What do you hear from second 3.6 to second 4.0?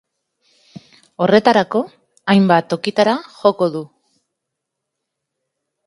du.